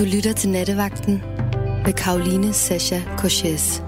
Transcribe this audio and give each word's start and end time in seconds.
Du 0.00 0.04
lytter 0.04 0.32
til 0.32 0.50
Nattevagten 0.50 1.22
med 1.84 1.92
Karoline 1.92 2.52
Sasha 2.52 3.00
Koches. 3.18 3.82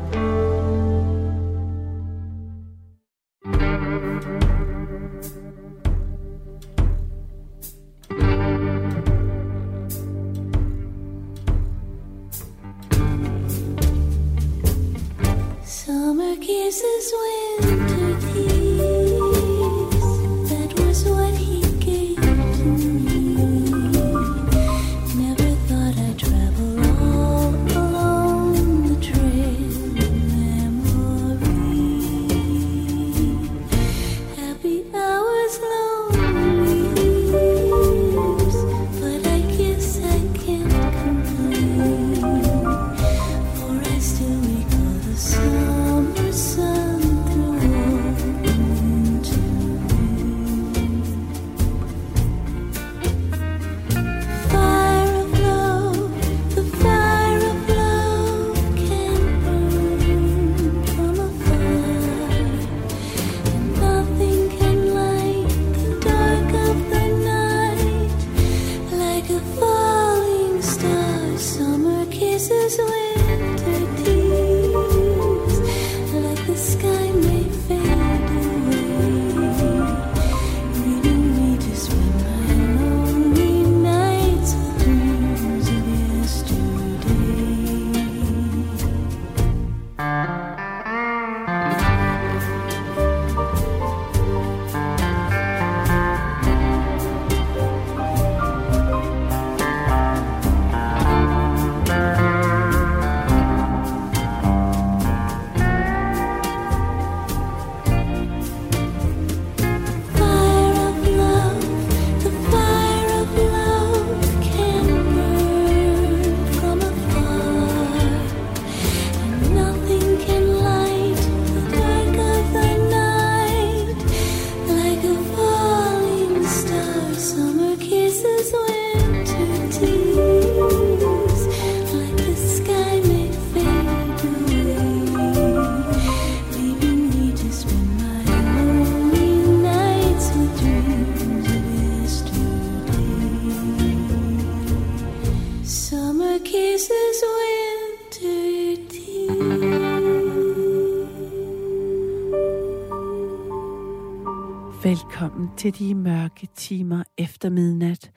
Velkommen 155.42 155.58
til 155.58 155.78
de 155.78 155.94
mørke 155.94 156.48
timer 156.54 157.03
efter 157.19 157.50
midnat. 157.50 158.12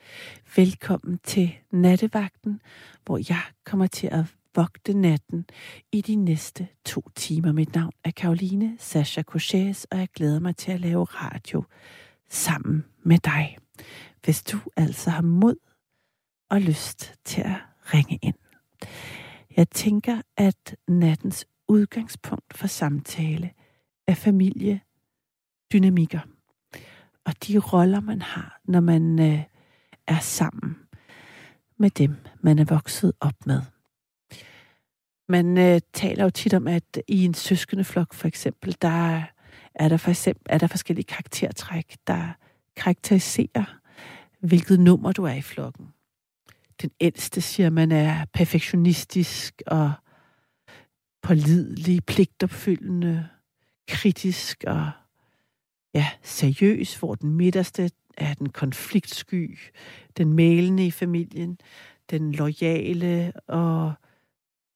Velkommen 0.56 1.18
til 1.24 1.54
nattevagten, 1.70 2.60
hvor 3.04 3.18
jeg 3.18 3.42
kommer 3.64 3.86
til 3.86 4.06
at 4.06 4.24
vogte 4.54 4.94
natten 4.94 5.44
i 5.92 6.00
de 6.00 6.14
næste 6.14 6.68
to 6.84 7.02
timer. 7.14 7.52
Mit 7.52 7.74
navn 7.74 7.92
er 8.04 8.10
Karoline 8.10 8.76
Sasha 8.78 9.22
Koches, 9.22 9.84
og 9.84 9.98
jeg 9.98 10.08
glæder 10.14 10.40
mig 10.40 10.56
til 10.56 10.72
at 10.72 10.80
lave 10.80 11.04
radio 11.04 11.64
sammen 12.28 12.84
med 13.02 13.18
dig. 13.18 13.58
Hvis 14.24 14.42
du 14.42 14.58
altså 14.76 15.10
har 15.10 15.22
mod 15.22 15.56
og 16.50 16.60
lyst 16.60 17.14
til 17.24 17.40
at 17.40 17.56
ringe 17.94 18.18
ind. 18.22 18.36
Jeg 19.56 19.70
tænker, 19.70 20.22
at 20.36 20.76
nattens 20.88 21.46
udgangspunkt 21.68 22.56
for 22.56 22.66
samtale 22.66 23.50
er 24.06 24.14
familie, 24.14 24.80
dynamikker 25.72 26.35
og 27.26 27.46
de 27.46 27.58
roller, 27.58 28.00
man 28.00 28.22
har, 28.22 28.60
når 28.64 28.80
man 28.80 29.18
øh, 29.20 29.42
er 30.06 30.18
sammen 30.18 30.76
med 31.78 31.90
dem, 31.90 32.16
man 32.40 32.58
er 32.58 32.64
vokset 32.64 33.12
op 33.20 33.46
med. 33.46 33.62
Man 35.28 35.58
øh, 35.58 35.80
taler 35.92 36.24
jo 36.24 36.30
tit 36.30 36.54
om, 36.54 36.68
at 36.68 37.00
i 37.08 37.24
en 37.24 37.34
søskendeflok 37.34 38.14
for 38.14 38.28
eksempel, 38.28 38.76
der 38.82 39.22
er 39.74 39.88
der 39.88 39.96
for 39.96 40.10
eksempel 40.10 40.46
er 40.48 40.58
der 40.58 40.66
forskellige 40.66 41.04
karaktertræk, 41.04 41.96
der 42.06 42.32
karakteriserer, 42.76 43.78
hvilket 44.40 44.80
nummer 44.80 45.12
du 45.12 45.24
er 45.24 45.32
i 45.32 45.42
flokken. 45.42 45.86
Den 46.82 46.90
ældste 47.00 47.40
siger, 47.40 47.70
man 47.70 47.92
er 47.92 48.24
perfektionistisk 48.32 49.62
og 49.66 49.92
pålidelig, 51.22 52.04
pligtopfyldende, 52.04 53.28
kritisk 53.88 54.64
og 54.66 54.90
ja, 55.96 56.06
seriøs, 56.22 56.96
hvor 56.96 57.14
den 57.14 57.30
midterste 57.30 57.90
er 58.16 58.34
den 58.34 58.48
konfliktsky, 58.48 59.58
den 60.16 60.32
mælende 60.32 60.86
i 60.86 60.90
familien, 60.90 61.58
den 62.10 62.32
lojale, 62.32 63.32
og 63.48 63.92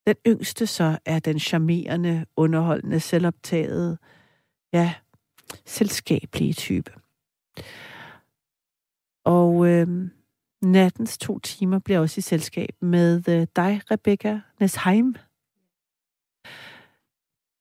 den 0.06 0.16
yngste 0.26 0.66
så 0.66 0.98
er 1.04 1.18
den 1.18 1.38
charmerende, 1.38 2.26
underholdende, 2.36 3.00
selvoptaget, 3.00 3.98
ja, 4.72 4.94
selskabelige 5.66 6.52
type. 6.52 6.92
Og 9.24 9.66
øh, 9.66 10.08
nattens 10.62 11.18
to 11.18 11.38
timer 11.38 11.78
bliver 11.78 12.00
også 12.00 12.18
i 12.18 12.22
selskab 12.22 12.74
med 12.80 13.28
øh, 13.28 13.46
dig, 13.56 13.80
Rebecca 13.90 14.40
Nesheim. 14.60 15.14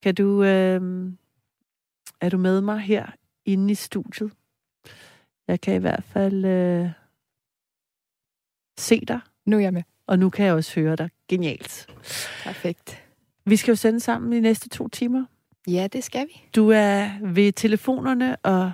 Kan 0.02 0.14
du, 0.14 0.42
øh, 0.42 1.12
er 2.20 2.28
du 2.28 2.38
med 2.38 2.60
mig 2.60 2.80
her 2.80 3.10
inde 3.52 3.72
i 3.72 3.74
studiet? 3.74 4.32
Jeg 5.48 5.60
kan 5.60 5.74
i 5.74 5.78
hvert 5.78 6.04
fald 6.04 6.44
øh, 6.44 6.88
se 8.78 9.00
dig, 9.08 9.20
Nu 9.46 9.56
er 9.56 9.60
jeg 9.60 9.72
med. 9.72 9.82
og 10.06 10.18
nu 10.18 10.30
kan 10.30 10.46
jeg 10.46 10.54
også 10.54 10.80
høre 10.80 10.96
dig. 10.96 11.10
Genialt. 11.28 11.86
Perfekt. 12.44 13.02
Vi 13.46 13.56
skal 13.56 13.72
jo 13.72 13.76
sende 13.76 14.00
sammen 14.00 14.32
de 14.32 14.40
næste 14.40 14.68
to 14.68 14.88
timer. 14.88 15.24
Ja, 15.68 15.86
det 15.92 16.04
skal 16.04 16.26
vi. 16.26 16.42
Du 16.56 16.68
er 16.70 17.10
ved 17.32 17.52
telefonerne, 17.52 18.36
og 18.36 18.72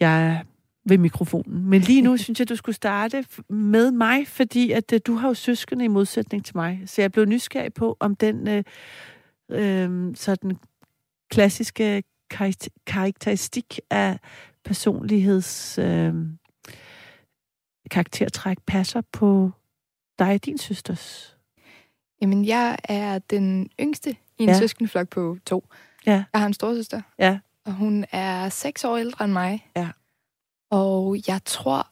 jeg 0.00 0.26
er 0.26 0.42
ved 0.84 0.98
mikrofonen. 0.98 1.64
Men 1.64 1.80
lige 1.80 2.02
nu 2.02 2.16
synes 2.24 2.38
jeg, 2.38 2.48
du 2.48 2.56
skulle 2.56 2.76
starte 2.76 3.24
med 3.48 3.90
mig, 3.90 4.28
fordi 4.28 4.70
at 4.72 4.92
øh, 4.92 5.00
du 5.06 5.14
har 5.14 5.28
jo 5.28 5.34
søskende 5.34 5.84
i 5.84 5.88
modsætning 5.88 6.44
til 6.44 6.56
mig. 6.56 6.82
Så 6.86 7.00
jeg 7.02 7.12
blev 7.12 7.24
nysgerrig 7.24 7.74
på, 7.74 7.96
om 8.00 8.16
den 8.16 8.48
øh, 8.48 8.64
øh, 9.50 10.16
sådan 10.16 10.56
klassiske 11.30 12.02
karakteristik 12.86 13.80
af 13.90 14.18
personligheds 14.64 15.78
øh, 15.78 16.14
karaktertræk 17.90 18.58
passer 18.66 19.00
på 19.12 19.50
dig 20.18 20.34
og 20.34 20.44
din 20.44 20.58
søsters. 20.58 21.36
Jamen, 22.22 22.44
jeg 22.44 22.78
er 22.84 23.18
den 23.18 23.70
yngste 23.80 24.10
i 24.10 24.42
en 24.42 24.48
Ja. 24.48 24.58
søskendeflok 24.58 25.08
på 25.08 25.36
to. 25.46 25.64
Ja. 26.06 26.24
Jeg 26.32 26.40
har 26.40 26.46
en 26.46 26.54
storsøster, 26.54 27.02
Ja. 27.18 27.38
og 27.64 27.72
hun 27.72 28.04
er 28.12 28.48
seks 28.48 28.84
år 28.84 28.96
ældre 28.96 29.24
end 29.24 29.32
mig. 29.32 29.66
Ja. 29.76 29.88
Og 30.70 31.16
jeg 31.28 31.40
tror, 31.44 31.88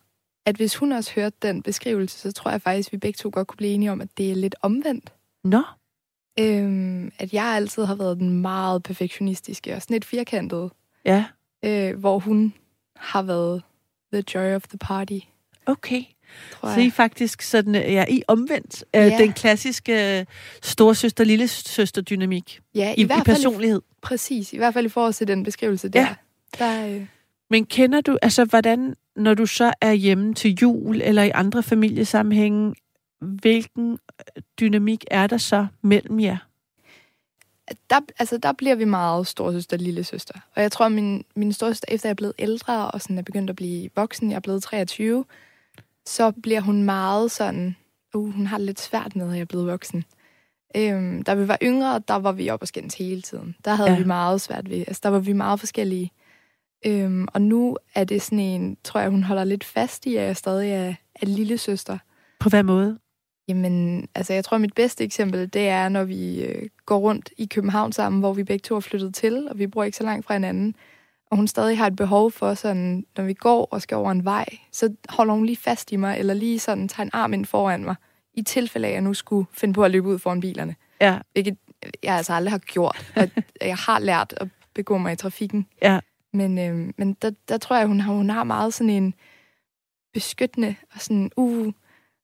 at 0.47 0.57
hvis 0.57 0.77
hun 0.77 0.93
også 0.93 1.13
hørte 1.15 1.37
den 1.43 1.63
beskrivelse, 1.63 2.19
så 2.19 2.33
tror 2.33 2.51
jeg 2.51 2.63
faktisk, 2.63 2.89
at 2.89 2.93
vi 2.93 2.99
begge 2.99 3.17
to 3.17 3.31
godt 3.33 3.49
kunne 3.49 3.57
blive 3.57 3.73
enige 3.73 3.93
om, 3.93 4.01
at 4.01 4.09
det 4.19 4.31
er 4.31 4.35
lidt 4.35 4.55
omvendt. 4.63 5.13
Nå, 5.45 5.63
Øhm, 6.41 7.13
at 7.19 7.33
jeg 7.33 7.45
altid 7.45 7.85
har 7.85 7.95
været 7.95 8.19
den 8.19 8.31
meget 8.43 8.83
perfektionistiske 8.83 9.75
og 9.75 9.83
sådan 9.83 9.95
lidt 9.95 10.05
firkantet, 10.05 10.71
ja, 11.05 11.25
øh, 11.65 11.99
hvor 11.99 12.19
hun 12.19 12.55
har 12.97 13.23
været 13.23 13.63
the 14.13 14.23
joy 14.35 14.55
of 14.55 14.63
the 14.63 14.79
party, 14.79 15.19
okay. 15.67 16.03
tror 16.53 16.75
Så 16.75 16.81
I 16.81 16.91
faktisk 16.91 17.43
sådan, 17.43 17.75
øh, 17.75 17.93
ja, 17.93 18.05
I 18.09 18.23
omvendt 18.29 18.85
øh, 18.97 19.03
Ja. 19.03 19.19
den 19.19 19.33
klassiske 19.33 20.19
øh, 20.19 20.25
storsøster-lillesøster-dynamik 20.63 22.61
Ja, 22.75 22.95
i, 22.97 23.01
i, 23.01 23.05
hvert 23.05 23.19
i 23.19 23.23
personlighed. 23.23 23.83
Præcis, 24.03 24.53
i 24.53 24.57
hvert 24.57 24.75
fald 24.75 24.87
i 24.87 24.89
forhold 24.89 25.13
til 25.13 25.29
den 25.29 25.43
beskrivelse 25.43 25.89
der. 25.89 26.01
Ja. 26.01 26.15
der 26.59 26.89
øh, 26.89 27.07
Men 27.51 27.67
kender 27.67 28.01
du, 28.01 28.19
altså 28.23 28.45
hvordan, 28.45 28.95
når 29.17 29.35
du 29.35 29.47
så 29.47 29.73
er 29.81 29.93
hjemme 29.93 30.35
til 30.35 30.55
jul 30.63 31.01
eller 31.03 31.23
i 31.23 31.31
andre 31.35 31.63
familiesammenhænge, 31.63 32.75
hvilken 33.21 33.93
øh, 33.93 34.43
dynamik 34.61 35.05
er 35.11 35.27
der 35.27 35.37
så 35.39 35.67
mellem 35.83 36.21
jer? 36.21 36.37
der, 37.91 38.01
altså, 38.19 38.39
der 38.39 38.53
bliver 38.53 38.75
vi 38.75 38.85
meget 38.85 39.27
storsøster 39.27 39.77
og 39.77 39.83
lille 39.83 40.05
søster. 40.05 40.35
Og 40.55 40.63
jeg 40.63 40.73
tror, 40.73 40.89
min, 40.89 41.25
min 41.37 41.53
storsøster, 41.53 41.87
efter 41.91 42.09
jeg 42.09 42.11
er 42.11 42.15
blevet 42.15 42.35
ældre 42.39 42.91
og 42.91 43.03
sådan 43.03 43.19
er 43.19 43.23
begyndt 43.23 43.51
at 43.51 43.57
blive 43.57 43.91
voksen, 43.97 44.31
jeg 44.31 44.37
er 44.37 44.41
blevet 44.41 44.63
23, 44.63 45.25
så 46.07 46.31
bliver 46.43 46.61
hun 46.61 46.83
meget 46.83 47.31
sådan, 47.31 47.77
uh, 48.15 48.35
hun 48.35 48.47
har 48.47 48.59
det 48.59 48.67
lidt 48.67 48.81
svært 48.81 49.17
med, 49.17 49.27
at 49.27 49.35
jeg 49.35 49.41
er 49.41 49.45
blevet 49.45 49.67
voksen. 49.67 50.05
Øhm, 50.77 51.23
da 51.23 51.35
vi 51.35 51.49
var 51.49 51.59
yngre, 51.63 52.03
der 52.09 52.15
var 52.15 52.33
vi 52.33 52.51
op 52.51 52.63
og 52.63 52.69
skændes 52.69 52.95
hele 52.95 53.23
tiden. 53.23 53.57
Der 53.65 53.75
havde 53.75 53.91
Ja. 53.91 53.95
ja. 53.95 54.01
vi 54.01 54.07
meget 54.07 54.41
svært 54.41 54.71
ved. 54.71 54.79
Altså, 54.79 55.01
der 55.03 55.09
var 55.09 55.19
vi 55.19 55.33
meget 55.33 55.61
forskellige. 55.61 56.13
Øhm, 56.87 57.29
og 57.35 57.43
nu 57.43 57.77
er 57.95 58.05
det 58.05 58.23
sådan 58.23 58.39
en, 58.39 58.77
tror 58.85 59.01
jeg, 59.01 59.11
hun 59.11 59.23
holder 59.23 59.45
lidt 59.45 59.65
fast 59.65 60.07
i, 60.07 60.17
at 60.17 60.27
jeg 60.27 60.37
stadig 60.37 60.71
er, 60.71 60.95
er 61.15 61.27
lille 61.27 61.59
søster. 61.59 61.99
På 62.41 62.49
hvad 62.49 62.63
måde? 62.63 62.99
Jamen, 63.49 64.09
altså 64.15 64.33
jeg 64.33 64.45
tror, 64.45 64.59
mit 64.59 64.75
bedste 64.75 65.05
eksempel, 65.05 65.53
det 65.53 65.69
er, 65.69 65.89
når 65.89 66.05
vi 66.05 66.43
øh, 66.45 66.69
går 66.87 66.99
rundt 66.99 67.31
i 67.37 67.47
København 67.47 67.93
sammen, 67.93 68.21
hvor 68.21 68.33
vi 68.33 68.45
begge 68.45 68.63
to 68.63 68.77
er 68.77 68.81
flyttet 68.81 69.15
til, 69.15 69.49
og 69.51 69.59
vi 69.59 69.67
bor 69.67 69.85
ikke 69.85 69.97
så 69.97 70.05
langt 70.05 70.27
fra 70.27 70.35
hinanden. 70.35 70.77
Og 71.31 71.37
hun 71.37 71.49
stadig 71.49 71.79
har 71.79 71.87
et 71.87 71.97
behov 71.97 72.31
for 72.31 72.55
sådan, 72.55 73.07
når 73.17 73.25
vi 73.25 73.35
går 73.35 73.69
og 73.71 73.83
skal 73.83 73.97
over 73.97 74.11
en 74.11 74.25
vej, 74.25 74.47
så 74.73 74.95
holder 75.09 75.35
hun 75.35 75.47
lige 75.47 75.57
fast 75.57 75.93
i 75.93 75.97
mig, 75.97 76.19
eller 76.19 76.35
lige 76.35 76.59
sådan 76.59 76.89
tager 76.89 77.05
en 77.05 77.11
arm 77.13 77.33
ind 77.33 77.47
foran 77.47 77.85
mig, 77.85 77.95
i 78.35 78.43
tilfælde 78.43 78.87
af, 78.87 78.91
at 78.91 78.95
jeg 78.95 79.03
nu 79.03 79.15
skulle 79.15 79.47
finde 79.53 79.75
på 79.75 79.85
at 79.85 79.91
løbe 79.91 80.09
ud 80.09 80.19
foran 80.19 80.41
bilerne. 80.41 80.75
Ja, 81.01 81.19
Hvilket 81.33 81.59
jeg 82.03 82.17
altså 82.17 82.33
aldrig 82.33 82.53
har 82.53 82.59
gjort. 82.59 83.13
Og 83.17 83.31
jeg 83.61 83.77
har 83.77 83.99
lært 83.99 84.35
at 84.37 84.49
begå 84.75 84.99
mig 84.99 85.13
i 85.13 85.17
trafikken. 85.17 85.67
ja. 85.83 86.01
Men, 86.33 86.59
øh, 86.59 86.93
men 86.97 87.13
der, 87.23 87.31
der 87.49 87.59
tror 87.59 87.77
jeg, 87.77 87.87
hun 87.87 88.01
har, 88.01 88.13
hun 88.13 88.31
har 88.31 88.45
meget 88.45 88.75
sådan 88.75 88.91
en 88.91 89.15
beskyttende, 90.15 90.75
og 90.95 91.01
sådan, 91.01 91.31
uh, 91.37 91.73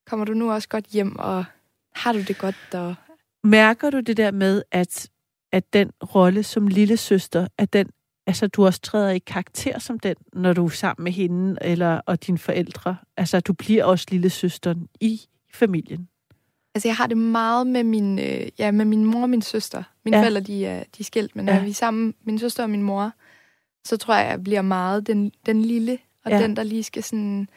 kommer 0.07 0.27
du 0.27 0.35
nu 0.35 0.53
også 0.53 0.69
godt 0.69 0.85
hjem, 0.87 1.19
og 1.19 1.45
har 1.95 2.13
du 2.13 2.19
det 2.23 2.39
godt, 2.39 2.75
og 2.75 2.95
Mærker 3.45 3.91
du 3.91 4.01
det 4.01 4.17
der 4.17 4.31
med, 4.31 4.63
at, 4.73 5.11
at 5.53 5.73
den 5.73 5.91
rolle 6.15 6.43
som 6.43 6.67
lille 6.67 6.97
søster, 6.97 7.47
at 7.59 7.73
den, 7.73 7.87
altså 8.27 8.47
du 8.47 8.67
også 8.67 8.81
træder 8.81 9.11
i 9.11 9.19
karakter 9.19 9.79
som 9.79 9.99
den, 9.99 10.15
når 10.33 10.53
du 10.53 10.65
er 10.65 10.69
sammen 10.69 11.05
med 11.05 11.13
hende 11.13 11.57
eller, 11.61 12.01
og 12.07 12.27
dine 12.27 12.39
forældre? 12.39 12.97
Altså 13.17 13.41
du 13.41 13.53
bliver 13.53 13.85
også 13.85 14.07
lille 14.11 14.31
søsteren 14.31 14.89
i 15.01 15.21
familien. 15.55 16.09
Altså, 16.75 16.89
jeg 16.89 16.97
har 16.97 17.07
det 17.07 17.17
meget 17.17 17.67
med 17.67 17.85
min, 17.85 18.19
øh, 18.19 18.49
ja, 18.59 18.71
med 18.71 18.85
min 18.85 19.05
mor 19.05 19.23
og 19.23 19.31
min 19.31 19.43
søster. 19.43 19.83
Mine 20.05 20.17
Ja. 20.17 20.23
forældre, 20.23 20.41
de 20.41 20.67
er, 20.67 20.79
de 20.79 21.01
er 21.01 21.05
skilt, 21.05 21.37
men 21.37 21.45
når 21.45 21.53
Ja. 21.53 21.63
vi 21.65 21.71
er 21.71 21.75
sammen, 21.75 22.15
min 22.25 22.39
søster 22.39 22.63
og 22.63 22.71
min 22.71 22.83
mor, 22.83 23.13
så 23.85 23.97
tror 23.97 24.15
jeg, 24.15 24.31
jeg 24.31 24.45
bliver 24.45 24.63
meget 24.63 25.07
den, 25.07 25.33
den 25.47 25.63
lille, 25.63 25.99
og 26.25 26.31
ja. 26.31 26.43
den, 26.43 26.57
der 26.57 26.63
lige 26.63 26.83
skal 26.83 27.03
sådan... 27.03 27.49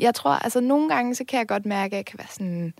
Jeg 0.00 0.14
tror, 0.14 0.30
altså 0.30 0.60
nogle 0.60 0.88
gange, 0.88 1.14
så 1.14 1.24
kan 1.24 1.38
jeg 1.38 1.48
godt 1.48 1.66
mærke, 1.66 1.94
at 1.94 1.96
jeg 1.96 2.06
kan 2.06 2.18
være 2.18 2.28
sådan... 2.30 2.74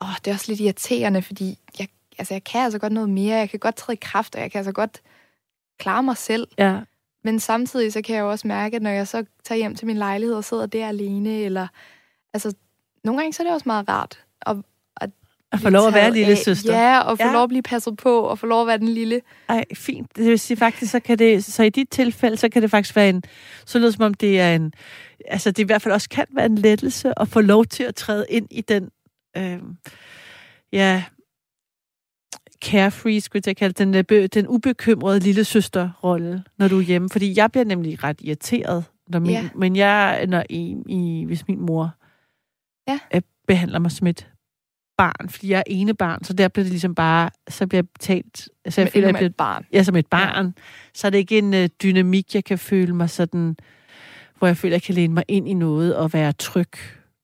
Åh, 0.00 0.16
det 0.24 0.30
er 0.30 0.34
også 0.34 0.44
lidt 0.48 0.60
irriterende, 0.60 1.22
fordi 1.22 1.58
jeg, 1.78 1.88
altså, 2.18 2.34
jeg 2.34 2.44
kan 2.44 2.60
altså 2.60 2.78
godt 2.78 2.92
noget 2.92 3.10
mere. 3.10 3.36
Jeg 3.36 3.50
kan 3.50 3.58
godt 3.58 3.76
træde 3.76 3.94
i 3.96 3.98
kraft, 4.02 4.34
og 4.34 4.40
jeg 4.40 4.50
kan 4.52 4.58
altså 4.58 4.72
godt 4.72 5.02
klare 5.78 6.02
mig 6.02 6.16
selv. 6.16 6.48
Ja, 6.58 6.80
Men 7.24 7.40
samtidig 7.40 7.92
så 7.92 8.02
kan 8.02 8.16
jeg 8.16 8.22
jo 8.22 8.30
også 8.30 8.48
mærke, 8.48 8.76
at 8.76 8.82
når 8.82 8.90
jeg 8.90 9.08
så 9.08 9.24
tager 9.44 9.56
hjem 9.56 9.74
til 9.74 9.86
min 9.86 9.96
lejlighed 9.96 10.36
og 10.36 10.44
sidder 10.44 10.66
der 10.66 10.88
alene, 10.88 11.30
eller... 11.30 11.66
Altså, 12.34 12.54
nogle 13.04 13.20
gange 13.20 13.32
så 13.32 13.42
er 13.42 13.46
det 13.46 13.54
også 13.54 13.68
meget 13.68 13.88
rart 13.88 14.24
at, 14.40 14.56
at 15.52 15.60
få 15.60 15.70
lov 15.70 15.86
at 15.88 15.94
være 15.94 16.12
lille 16.12 16.32
af. 16.32 16.38
søster. 16.38 16.74
Ja, 16.78 16.98
og 17.00 17.18
få 17.18 17.24
Ja. 17.26 17.32
lov 17.32 17.42
at 17.42 17.48
blive 17.48 17.62
passet 17.62 17.96
på, 17.96 18.20
og 18.20 18.38
få 18.38 18.46
lov 18.46 18.60
at 18.60 18.66
være 18.66 18.78
den 18.78 18.88
lille. 18.88 19.20
Ej, 19.48 19.64
fint. 19.74 20.16
Det 20.16 20.24
vil 20.24 20.38
sige 20.38 20.56
faktisk, 20.56 20.92
så 20.92 21.00
kan 21.00 21.18
det, 21.18 21.44
så 21.44 21.62
i 21.62 21.68
dit 21.70 21.88
tilfælde, 21.90 22.36
så 22.36 22.48
kan 22.48 22.62
det 22.62 22.70
faktisk 22.70 22.96
være 22.96 23.08
en, 23.08 23.22
så 23.66 23.78
lyder 23.78 23.90
som 23.90 24.04
om 24.04 24.14
det 24.14 24.40
er 24.40 24.54
en, 24.54 24.72
altså 25.28 25.50
det 25.50 25.62
i 25.62 25.66
hvert 25.66 25.82
fald 25.82 25.94
også 25.94 26.08
kan 26.08 26.26
være 26.30 26.46
en 26.46 26.58
lettelse 26.58 27.18
at 27.20 27.28
få 27.28 27.40
lov 27.40 27.64
til 27.64 27.82
at 27.82 27.94
træde 27.94 28.26
ind 28.30 28.46
i 28.50 28.60
den, 28.60 28.90
øh, 29.36 29.58
ja, 30.72 31.04
carefree, 32.64 33.20
skulle 33.20 33.42
jeg 33.46 33.56
kalde 33.56 33.84
den, 33.84 33.94
øh, 34.12 34.28
den 34.34 34.46
ubekymrede 34.48 35.20
lille 35.20 35.44
søsterrolle, 35.44 36.44
når 36.58 36.68
du 36.68 36.78
er 36.78 36.82
hjemme. 36.82 37.08
Fordi 37.10 37.34
jeg 37.36 37.50
bliver 37.52 37.64
nemlig 37.64 38.04
ret 38.04 38.16
irriteret, 38.20 38.84
når 39.08 39.18
min, 39.18 39.30
Ja. 39.30 39.48
men 39.54 39.76
jeg, 39.76 40.26
når 40.28 40.44
i, 40.50 40.76
i, 40.88 41.24
hvis 41.26 41.48
min 41.48 41.60
mor 41.60 41.90
Ja. 42.88 42.98
øh, 43.14 43.22
behandler 43.46 43.78
mig 43.78 43.90
som 43.90 44.06
et 44.06 44.28
barn, 44.98 45.28
fordi 45.28 45.48
jeg 45.50 45.58
er 45.58 45.62
ene 45.66 45.94
barn, 45.94 46.24
så 46.24 46.32
der 46.32 46.48
bliver 46.48 46.64
det 46.64 46.70
ligesom 46.70 46.94
bare, 46.94 47.30
så 47.48 47.66
bliver 47.66 47.82
jeg 47.82 47.88
talt, 48.00 48.48
altså 48.64 48.80
jeg 48.80 48.86
Men 48.86 48.92
føler, 48.92 49.06
jeg 49.06 49.14
bliver 49.14 49.28
et 49.28 49.36
barn. 49.36 49.66
ja, 49.72 49.82
som 49.82 49.96
et 49.96 50.06
barn, 50.06 50.46
ja. 50.46 50.62
så 50.94 51.06
er 51.06 51.10
det 51.10 51.18
ikke 51.18 51.38
en 51.38 51.54
øh, 51.54 51.68
dynamik, 51.82 52.34
jeg 52.34 52.44
kan 52.44 52.58
føle 52.58 52.94
mig 52.94 53.10
sådan, 53.10 53.56
hvor 54.38 54.46
jeg 54.46 54.56
føler, 54.56 54.74
jeg 54.74 54.82
kan 54.82 54.94
læne 54.94 55.14
mig 55.14 55.24
ind 55.28 55.48
i 55.48 55.54
noget 55.54 55.96
og 55.96 56.12
være 56.12 56.32
tryg. 56.32 56.72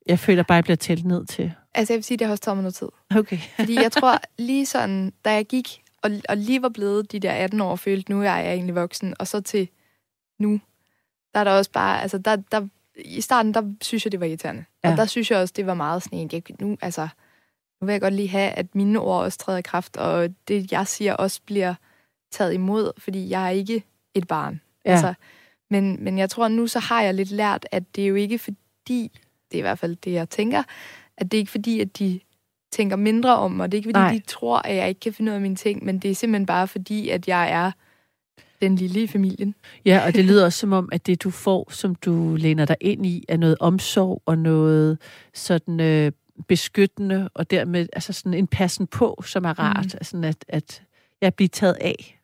Jeg 0.07 0.19
føler 0.19 0.43
bare, 0.43 0.57
jeg 0.57 0.65
bliver 0.65 0.77
talt 0.77 1.05
ned 1.05 1.27
til. 1.27 1.53
Altså, 1.75 1.93
jeg 1.93 1.99
vil 1.99 2.05
sige, 2.05 2.19
det 2.19 2.27
har 2.27 2.33
også 2.33 2.43
taget 2.43 2.57
mig 2.57 2.63
noget 2.63 2.75
tid. 2.75 2.89
Okay. 3.17 3.39
Fordi 3.59 3.75
jeg 3.75 3.93
tror, 3.93 4.21
lige 4.39 4.67
sådan, 4.67 5.13
da 5.25 5.33
jeg 5.33 5.47
gik, 5.47 5.83
og, 6.03 6.11
og 6.29 6.37
lige 6.37 6.63
var 6.63 6.69
blevet 6.69 7.13
de 7.13 7.21
der 7.21 7.33
18 7.33 7.61
år, 7.61 7.77
følte, 7.77 8.13
nu 8.13 8.21
er 8.21 8.25
jeg 8.25 8.53
egentlig 8.53 8.75
voksen, 8.75 9.15
og 9.19 9.27
så 9.27 9.41
til 9.41 9.69
nu, 10.39 10.61
der 11.35 11.41
er 11.41 11.45
der 11.45 11.51
også 11.51 11.71
bare, 11.71 12.03
altså, 12.03 12.19
der, 12.19 12.37
der, 12.37 12.69
i 13.05 13.21
starten, 13.21 13.55
der 13.55 13.63
synes 13.83 14.05
jeg, 14.07 14.13
det 14.13 14.21
var 14.21 14.27
irriterende. 14.27 14.65
Ja. 14.85 14.89
Ja. 14.89 14.93
Og 14.93 14.99
der 14.99 15.07
synes 15.07 15.31
jeg 15.31 15.39
også, 15.39 15.55
det 15.57 15.67
var 15.67 15.75
meget 15.75 16.03
sådan 16.03 16.19
en, 16.19 16.31
jeg, 16.33 16.43
nu, 16.61 16.77
altså, 16.83 17.09
nu 17.81 17.87
vil 17.87 17.93
jeg 17.93 18.01
godt 18.01 18.15
lige 18.15 18.29
have, 18.29 18.51
at 18.51 18.75
mine 18.75 19.01
ord 19.01 19.25
også 19.25 19.39
træder 19.39 19.59
i 19.59 19.63
kraft, 19.63 19.97
og 19.97 20.29
det, 20.49 20.73
jeg 20.73 20.87
siger, 20.87 21.15
også 21.15 21.41
bliver 21.47 21.75
taget 22.33 22.55
imod, 22.55 22.93
fordi 22.99 23.31
jeg 23.31 23.47
er 23.47 23.51
ikke 23.51 23.85
et 24.15 24.29
barn. 24.29 24.61
Ja. 24.85 24.91
Altså, 24.91 25.15
men, 25.71 26.05
men 26.05 26.19
jeg 26.19 26.31
tror, 26.31 26.49
nu 26.49 26.67
så 26.67 26.79
har 26.79 27.03
jeg 27.03 27.15
lidt 27.15 27.31
lært, 27.31 27.67
at 27.73 27.97
det 27.97 28.05
er 28.05 28.09
jo 28.09 28.15
ikke 28.15 28.39
fordi, 28.39 29.11
det 29.51 29.55
er 29.55 29.59
i 29.59 29.61
hvert 29.61 29.79
fald 29.79 29.97
det, 29.97 30.13
jeg 30.13 30.29
tænker, 30.29 30.63
at 31.17 31.33
det 31.33 31.39
er 31.39 31.41
ikke 31.41 31.51
fordi, 31.51 31.81
at 31.81 31.99
de 31.99 32.21
tænker 32.73 32.97
mindre 32.97 33.37
om 33.37 33.51
mig. 33.53 33.73
Det 33.73 33.77
er 33.77 33.79
ikke 33.79 33.87
fordi, 33.87 33.99
Nej. 33.99 34.13
De 34.13 34.21
tror, 34.27 34.59
at 34.59 34.77
jeg 34.77 34.89
ikke 34.89 35.01
kan 35.01 35.13
finde 35.13 35.31
ud 35.33 35.35
af 35.35 35.41
mine 35.41 35.57
ting, 35.57 35.85
men 35.85 35.99
det 35.99 36.11
er 36.11 36.15
simpelthen 36.15 36.47
bare 36.47 36.69
fordi, 36.69 37.09
at 37.09 37.29
jeg 37.29 37.51
er 37.51 37.71
den 38.61 38.77
lille 38.77 39.03
i 39.03 39.07
familien. 39.07 39.55
Ja, 39.85 40.07
og 40.07 40.15
det 40.15 40.25
lyder 40.25 40.45
også 40.45 40.59
som 40.59 40.73
om, 40.73 40.89
at 40.93 41.07
det 41.07 41.23
du 41.23 41.31
får, 41.31 41.71
som 41.71 41.95
du 41.95 42.37
læner 42.37 42.65
dig 42.65 42.77
ind 42.81 43.07
i, 43.07 43.25
er 43.29 43.37
noget 43.37 43.57
omsorg 43.61 44.23
og 44.27 44.39
noget 44.39 44.99
sådan 45.35 45.81
øh, 45.81 46.13
beskyttende, 46.49 47.31
og 47.35 47.51
dermed 47.51 47.89
altså 47.93 48.13
sådan 48.13 48.35
en 48.35 48.47
passen 48.47 48.87
på, 48.87 49.23
som 49.27 49.45
er 49.45 49.59
rart. 49.59 49.95
Mm. 49.95 50.03
Sådan 50.05 50.25
at, 50.25 50.45
at 50.49 50.83
jeg 51.21 51.35
bliver 51.35 51.49
taget 51.49 51.77
af. 51.81 52.21